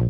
[0.00, 0.06] は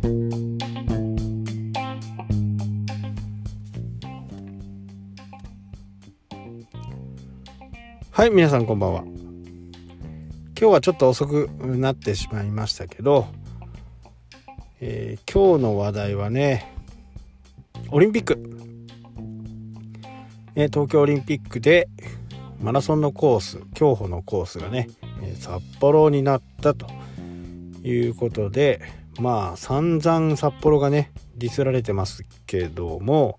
[8.27, 9.03] い皆さんこんばんは。
[9.03, 9.17] 今
[10.55, 13.27] 日はちょっと遅くなってしまいましたけど、
[14.81, 16.73] えー、今日の話題はね
[17.91, 18.39] オリンピック、
[20.55, 21.89] えー、東京オリンピックで
[22.61, 24.89] マラソンのコース競歩のコースがね
[25.35, 26.87] 札幌になったと
[27.83, 33.39] いうことでまあ散々札幌がねディスられてますけども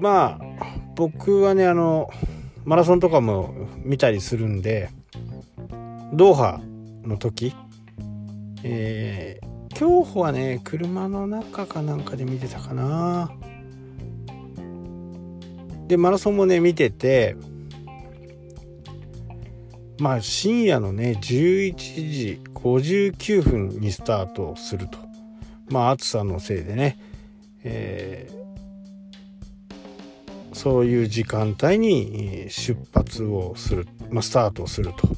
[0.00, 0.40] まあ
[0.94, 2.08] 僕はねあの
[2.64, 4.90] マラソンとかも見たりするんで
[6.12, 6.60] ドーハ
[7.02, 7.54] の時
[8.66, 13.30] えー、競歩はね車の中かなんかで見てたかな。
[15.86, 17.36] でマラソンもね見てて
[19.98, 24.98] まあ深夜のね11時59分にスタートすると。
[25.68, 26.98] まあ暑さのせいでね、
[27.62, 35.08] えー、そういう時間帯に出発をする、まあ、スタートをすると。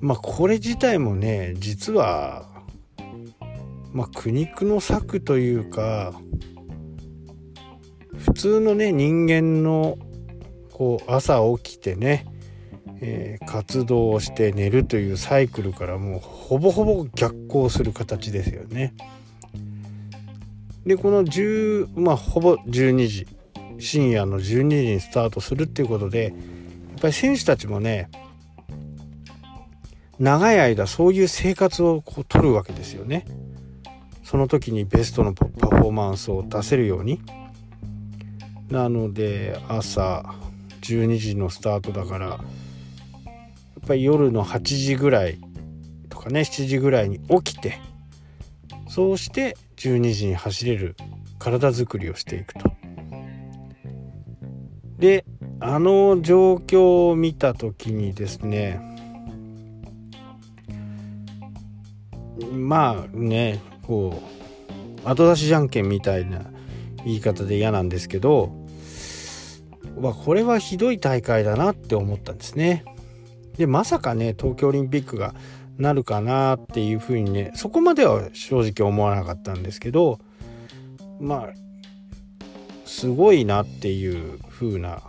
[0.00, 2.46] まあこれ自体もね実は
[3.92, 6.12] まあ苦肉の策というか
[8.18, 9.96] 普通のね人間の
[10.70, 12.26] こう朝起きてね
[13.02, 18.94] えー、活動をして寝るというサイクルからもうほぼほぼ逆行する形ですよね。
[20.84, 23.26] でこの10まあほぼ12時
[23.78, 26.30] 深夜の12時にスタートするっていうことでや
[26.96, 28.08] っぱり選手たちもね
[30.18, 33.24] 長い間そういう生活をこう取るわけですよね。
[34.22, 37.20] その時にベストのパフォーマンスを出せるように。
[38.70, 40.24] なので朝
[40.82, 42.38] 12時のスタートだから
[43.82, 45.38] っぱり夜の8時ぐらい
[46.08, 47.80] とかね7時ぐらいに起きて
[48.88, 50.96] そうして12時に走れる
[51.38, 52.70] 体づくりをしていくと。
[54.98, 55.24] で
[55.60, 58.80] あの状況を見た時にですね
[62.52, 64.22] まあねこ
[65.04, 66.42] う後出しじゃんけんみたいな
[67.04, 68.52] 言い方で嫌なんですけど、
[69.98, 72.84] まあ、これはひどい大会だなって思ったんですね。
[73.56, 75.34] でまさかね東京オリンピックが
[75.78, 80.18] なるかなっていうふうにねそこまでは正直思わなかったんですけど
[81.18, 81.48] まあ
[82.84, 85.00] すごいなっていう風な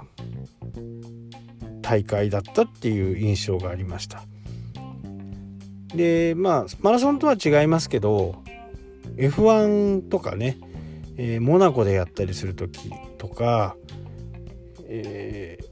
[1.82, 4.24] 大会だったっていう印象がありました。
[5.94, 8.44] でまあマラソンとは違いますけど
[9.18, 10.58] F1 とかね、
[11.18, 13.76] えー、モナコでやったりする時とか、
[14.88, 15.71] えー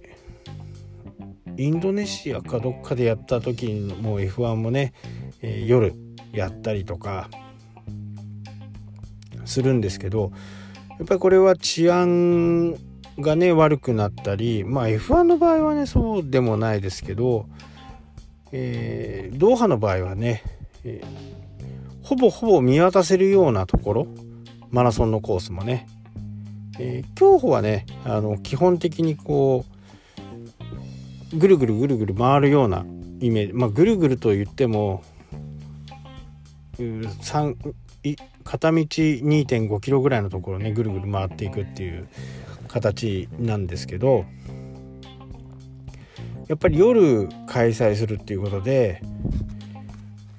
[1.59, 4.93] インドネシアかどっかでやった時にもう F1 もね、
[5.41, 5.93] えー、夜
[6.31, 7.29] やったりとか
[9.43, 10.31] するんですけど
[10.97, 12.77] やっぱりこれは治安
[13.19, 17.45] がね悪くなったりまあ F1 の場合はねそうでもないですけど、
[18.53, 20.43] えー、ドーハの場合はね、
[20.85, 24.07] えー、ほぼほぼ見渡せるようなところ
[24.69, 25.89] マラソンのコースもね、
[26.79, 29.78] えー、競歩はねあの基本的にこう
[31.33, 32.85] ぐるぐるぐるぐる回るような
[33.19, 33.53] イメージ。
[33.53, 35.03] まあぐるぐると言っても
[36.77, 37.55] 3
[38.43, 42.07] 片道2.5キロぐらいのところねぐるぐる回っていくっていう
[42.67, 44.25] 形なんですけど
[46.47, 49.03] やっぱり夜開催するっていうことで、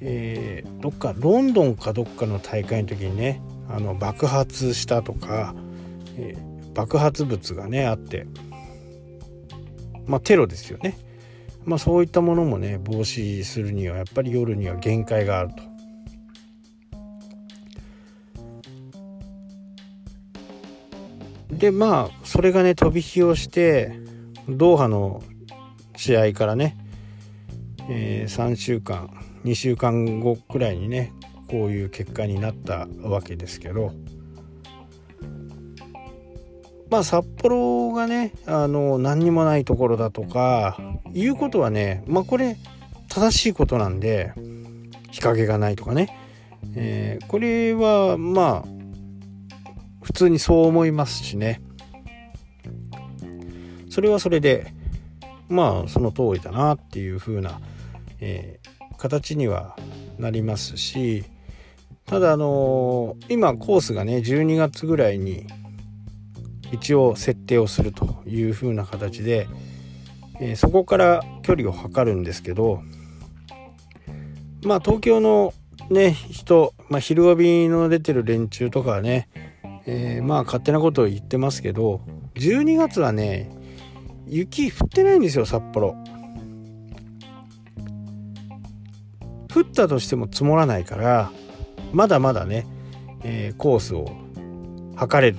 [0.01, 5.55] えー、どっかロンドンかどっかの大会の時にねあの爆発したとか、
[6.17, 8.27] えー、爆発物がねあって
[10.11, 10.99] まあ、テロですよね。
[11.65, 15.71] まあ、そういったものもね防止するにはやっぱり夜には限界があると。
[21.55, 24.01] でまあそれがね飛び火をして
[24.49, 25.23] ドーハの
[25.97, 26.77] 試合からね、
[27.89, 29.11] えー、3週間
[29.45, 31.13] 2週間後くらいにね
[31.49, 33.93] こういう結果になったわけですけど。
[36.91, 40.77] まあ札幌がねあの何にもないところだとか
[41.15, 42.57] いうことはねまあこれ
[43.09, 44.33] 正しいことなんで
[45.11, 46.17] 日陰がないとかね、
[46.75, 48.81] えー、これはまあ
[50.03, 51.63] 普通にそう思いますしね。
[53.91, 54.73] それはそれで
[55.49, 57.61] まあその通りだなっていう風な、
[58.21, 59.77] えー、形には
[60.19, 61.25] なりますし
[62.07, 65.47] ただあのー、今コースがね12月ぐらいに
[66.73, 69.49] 一応設定をするという風な形で、
[70.41, 72.83] えー、そこから距離を測るんですけど
[74.63, 75.53] まあ東京の
[75.91, 79.29] ね人、まあ、昼帯の出てる連中とかはね、
[79.87, 82.01] えー、まあ勝手なことを言ってますけど
[82.35, 83.51] 12月はね
[84.27, 85.97] 雪降ってないんですよ札幌。
[89.53, 91.33] 降ったとしても積もらないから
[91.93, 92.67] まだまだね、
[93.25, 94.07] えー、コースを
[94.95, 95.39] 測れる。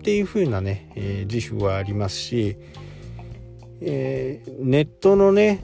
[0.00, 2.56] っていう風なね、えー、自負はありますし、
[3.82, 5.62] えー、ネットのね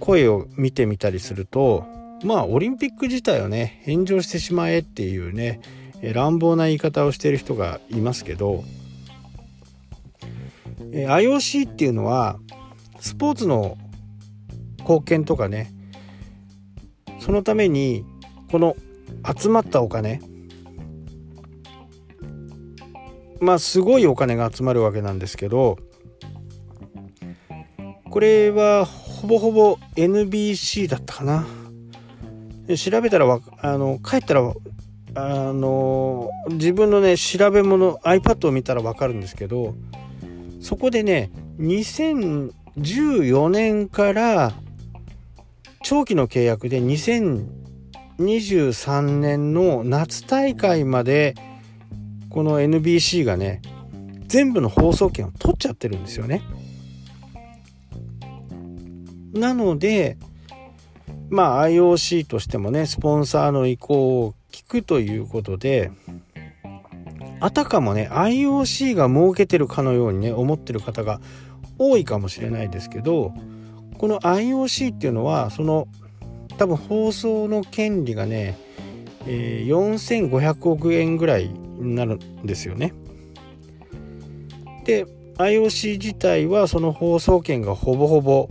[0.00, 1.84] 声を見てみたりすると
[2.24, 5.60] まあオリンピック自体をね返上してしまえっていうね
[6.14, 8.64] 乱暴な言い方をしてる人がいますけど
[10.92, 12.38] え IOC っていうのは
[13.00, 13.76] スポーツの
[14.78, 15.70] 貢献とかね
[17.20, 18.06] そのために
[18.50, 18.74] この
[19.38, 20.22] 集まったお金
[23.40, 25.78] まあすごいお金が集まるわけなんですけど
[28.10, 31.46] これはほぼほぼ NBC だったかな。
[32.76, 34.52] 調べたらあの帰ったら
[35.14, 39.74] あの自分のね調べ物 iPad を見たら分かるんですけど
[40.60, 44.52] そこでね2014年から
[45.82, 51.34] 長期の契約で2023年の夏大会まで
[52.36, 53.62] この NBC がね
[54.26, 56.42] 全部の放送権を取っちゃってるんですよね。
[59.32, 60.18] なので
[61.30, 65.90] まあ IOC としてもねスポンサーの意向を聞くということで
[67.40, 71.22] あたかもね IOC が設けてるかのようにね思ってる方が
[71.78, 73.32] 多いかもしれないですけど
[73.96, 75.88] この IOC っていうのはその
[76.58, 78.58] 多分放送の権利がね、
[79.26, 82.92] えー、4500億円ぐらいなるんですよね。
[84.84, 85.06] で
[85.36, 88.48] IOC 自体はその放送権がほぼほぼ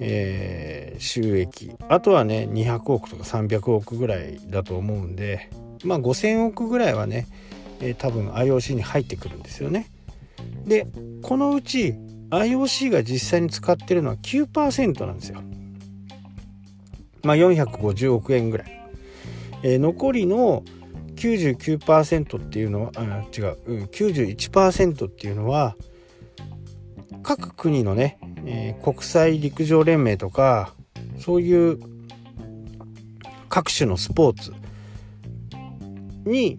[0.00, 5.50] えー、収益あとはね200億とか300億ぐらいだと思うんで
[5.84, 7.26] まあ5000億ぐらいはね、
[7.80, 9.90] えー、多分 IOC に入ってくるんですよね。
[10.66, 10.86] で
[11.22, 11.94] このうち
[12.30, 15.40] IOC が実際に使ってるのは9%なんですよ。
[17.22, 18.78] まあ450億円ぐらい。
[19.62, 20.62] えー、残りの
[21.18, 23.02] 99%っていうのはあ
[23.36, 25.76] 違う、うん、91%っていうのは
[27.22, 28.18] 各国のね
[28.50, 30.74] えー、国際陸上連盟とか
[31.18, 31.78] そういう
[33.50, 34.52] 各種のスポーツ
[36.24, 36.58] に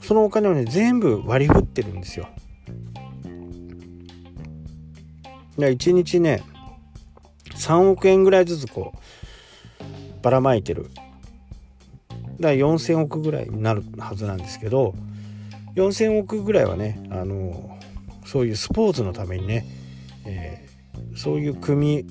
[0.00, 2.28] そのお金をね全部割り振ってるんですよ。
[5.56, 6.42] 1日ね
[7.56, 10.90] 3億円ぐらいずつこうばらまいてる
[12.44, 14.94] だから4,000億ぐらいになるはずなんですけど
[15.76, 17.78] 4,000億ぐらいはねあの
[18.26, 19.66] そういうスポーツのためにね、
[20.26, 20.66] え
[21.14, 22.06] そういう組、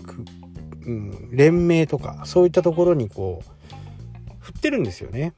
[0.85, 5.33] うん、連盟とかそういったところにこう振ってるんですよね。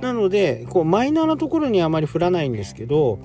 [0.00, 3.18] なのでこうマイナーなところにあまり振らないんですけど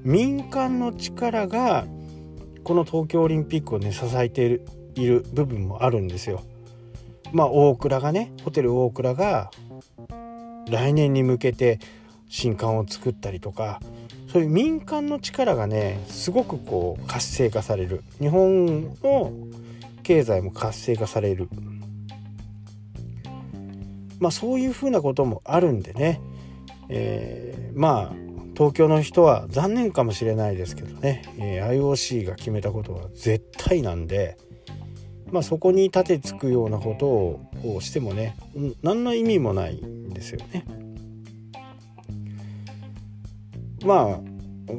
[0.03, 1.85] 民間の力が
[2.63, 6.41] この東京オリンピックをね支えているいる部分もあるんですよ。
[7.31, 9.51] まあ大倉がねホテル大倉が
[10.69, 11.79] 来年に向けて
[12.27, 13.79] 新刊を作ったりとか
[14.31, 19.31] そういう民間の力がねすごくこう活性化される日本の
[20.03, 21.49] 経済も活性化される
[24.19, 26.21] まあそういうふうなこともあるんでね、
[26.89, 34.37] えー、まあ東京の人は残念かもしれないですけどね、えー、IOC が決めたことは絶対なんで、
[35.31, 37.05] まあ、そこに立てつくようなこと
[37.67, 38.35] をしてもね
[38.83, 40.65] 何の意味もないんですよね。
[43.85, 44.19] まあ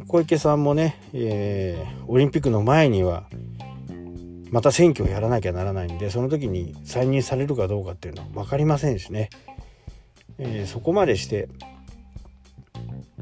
[0.06, 3.24] 小池さんもね、えー、オリンピックの前には
[4.50, 9.30] また選挙をやらなきゃならないんでその時に再任されるかどうかっていうのは分かりませんしね、
[10.38, 11.48] えー、そこまでして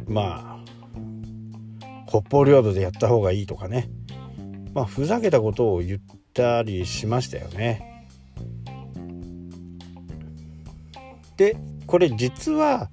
[0.07, 0.69] まあ
[2.07, 3.91] 北方領土でやった方がいいとかね
[4.73, 6.01] まあふざけたことを言っ
[6.33, 8.07] たりしましたよね。
[11.37, 11.57] で
[11.87, 12.91] これ実は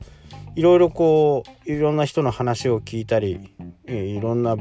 [0.56, 3.52] いろいろこういろんな人の話を聞いたり
[3.88, 4.56] いろんな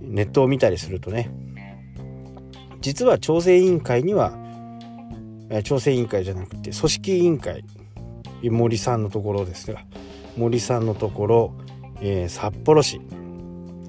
[0.00, 1.30] ネットを見たりするとね
[2.80, 4.32] 実は調整委員会には
[5.64, 7.64] 調整委員会じゃなくて組織委員会
[8.42, 9.82] 森さんのところですが
[10.36, 11.54] 森さんのところ、
[12.00, 13.00] えー、札幌市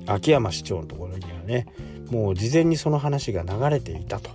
[0.08, 1.68] 秋山市長のところにはね
[2.10, 4.32] もう事前にその話が流れていたと。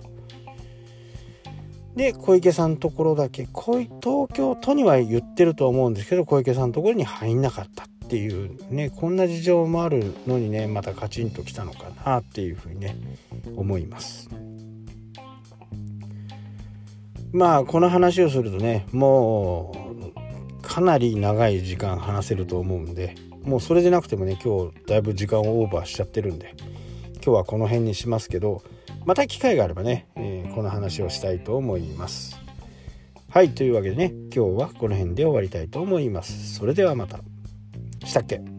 [1.95, 3.87] で小池さんのところだけ東
[4.33, 12.97] 京都には言ってると思うんですけど小池さんのところに入んなかったっていうねこんな事情もあるのにねまたカチンときたのかなっていうふうにね
[13.55, 14.29] 思います。
[17.35, 19.73] まあこの話をするとねも
[20.57, 26.55] うかなり長い時間話せると思うんでもうそれでなくてもね今日だいぶ時間をオーバーしちゃってるんで
[27.15, 28.63] 今日はこの辺にしますけど
[29.03, 32.39] また機会があればね、えー、この話をしたいと思います。
[33.29, 36.55] はいというわけでね今日はこの辺で終わりたいと思います。
[36.55, 37.19] それではまた。
[38.05, 38.54] したっけ？